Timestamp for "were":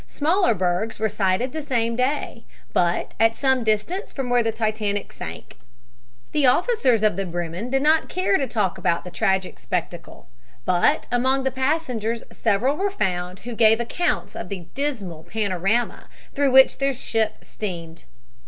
0.97-1.07, 12.77-12.89